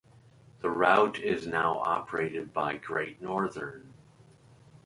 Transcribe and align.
The 0.61 0.69
route 0.71 1.19
is 1.19 1.45
now 1.45 1.77
operated 1.77 2.51
by 2.51 2.77
Great 2.77 3.21
Northern. 3.21 3.93